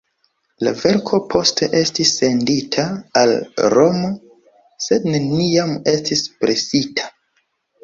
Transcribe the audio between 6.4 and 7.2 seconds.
presita.